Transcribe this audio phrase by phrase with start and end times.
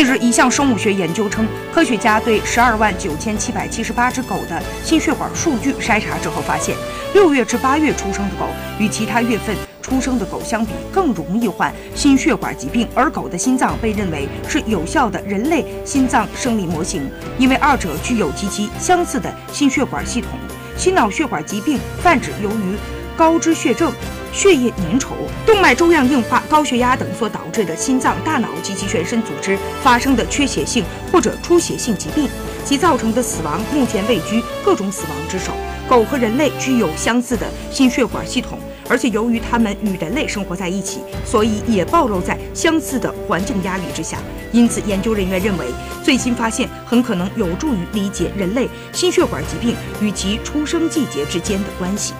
[0.00, 6.74] 近日，一项生物学研究称，科学家对十二万九千七百七十八只狗的心血管数据筛查之后发现，
[7.12, 8.46] 六月至八月出生的狗
[8.78, 12.88] 与其他月份出生的狗相比，更容易患心血管疾病。
[12.94, 17.06] 而狗的心脏被认为是有效的人类心脏生理模型，
[17.38, 20.30] 因为二者具有极其相似的心血管系统。
[20.78, 22.74] 心脑血管疾病泛指由于
[23.20, 23.92] 高脂血症。
[24.32, 25.08] 血液粘稠、
[25.44, 32.28] 动脉粥样硬化、高血压等所导致的心脏、大脑及其全身组织发生的缺血性或者出血性疾病，
[32.64, 35.52] 其造成的死亡目前位居各种死亡之首。
[35.86, 38.56] 狗和人类具有相似的心血管系统，
[38.88, 44.16] 而且由于它们与人类生活在一起，所以也暴露在相似的环境压力之下。
[44.52, 45.66] 因此，研究人员认为，
[46.04, 52.14] 最新发现很可能有助于理解人类心血管疾病与其出生季节之间的关系。